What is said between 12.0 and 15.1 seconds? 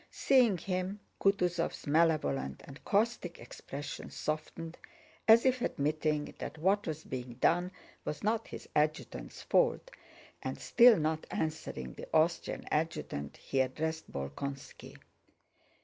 Austrian adjutant, he addressed Bolkónski.